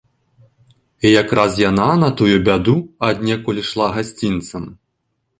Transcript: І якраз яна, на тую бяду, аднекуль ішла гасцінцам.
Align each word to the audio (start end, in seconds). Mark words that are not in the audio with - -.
І 1.05 1.09
якраз 1.23 1.59
яна, 1.63 1.89
на 2.03 2.09
тую 2.21 2.37
бяду, 2.47 2.75
аднекуль 3.09 3.61
ішла 3.65 3.87
гасцінцам. 3.99 4.65